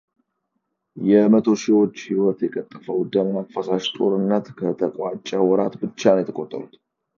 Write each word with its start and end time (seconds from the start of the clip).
የመቶ 1.09 1.45
ሺዎችን 1.63 2.03
ሕይወት 2.07 2.39
የቀጠፈው 2.45 2.99
ደም 3.15 3.29
አፋሳሽ 3.43 3.83
ጦርነት 3.97 4.45
ከተቋጨ 4.61 5.29
ወራት 5.51 5.73
ብቻ 5.83 6.01
ነው 6.15 6.21
የተቆጠሩት። 6.23 6.73